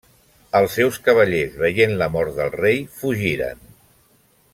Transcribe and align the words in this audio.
Els 0.59 0.77
seus 0.77 0.95
cavallers, 1.07 1.59
veient 1.65 1.93
la 1.99 2.07
mort 2.15 2.33
del 2.41 2.49
rei, 2.57 2.81
fugiren. 3.03 3.63